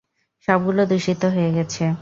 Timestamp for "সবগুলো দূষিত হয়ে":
0.47-1.51